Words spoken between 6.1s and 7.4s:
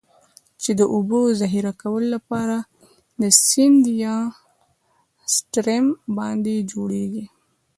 باندی جوړیږي.